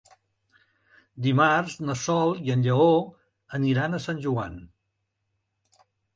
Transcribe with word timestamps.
Dimarts 1.25 1.75
na 1.89 1.97
Sol 2.05 2.33
i 2.47 2.55
en 2.55 2.65
Lleó 2.69 2.89
aniran 3.59 3.93
a 3.93 4.01
Sant 4.09 4.25
Joan. 4.27 4.59